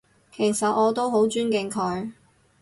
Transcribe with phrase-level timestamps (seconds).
[0.31, 2.11] 其實我都好尊敬佢